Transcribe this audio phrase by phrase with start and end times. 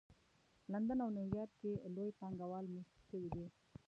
[0.71, 3.45] لندن او نیویارک کې لوی پانګه وال مېشت شوي دي